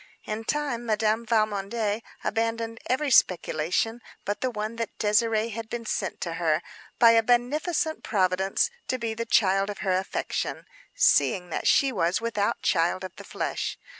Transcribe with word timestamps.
In 0.23 0.45
time 0.45 0.83
Madame 0.87 1.27
Valmondé 1.27 2.01
abandoned 2.23 2.79
every 2.89 3.11
speculation 3.11 4.01
but 4.25 4.41
the 4.41 4.49
one 4.49 4.77
that 4.77 4.97
Désirée 4.97 5.51
had 5.51 5.69
been 5.69 5.85
sent 5.85 6.19
to 6.21 6.33
her 6.41 6.63
by 6.97 7.11
a 7.11 7.21
beneficent 7.21 8.03
Providence 8.03 8.71
to 8.87 8.97
be 8.97 9.13
the 9.13 9.27
child 9.27 9.69
of 9.69 9.77
her 9.85 9.93
affection, 9.95 10.65
seeing 10.95 11.51
that 11.51 11.67
she 11.67 11.91
was 11.91 12.19
without 12.19 12.63
child 12.63 13.03
of 13.03 13.15
the 13.17 13.23
flesh. 13.23 13.77